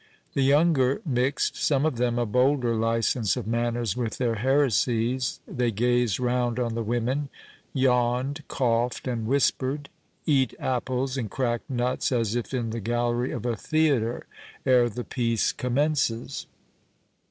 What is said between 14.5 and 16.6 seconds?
ere the piece commences.